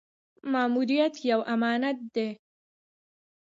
ماموریت 0.51 1.13
یو 1.29 1.39
امانت 1.53 1.97
دی 2.13 2.27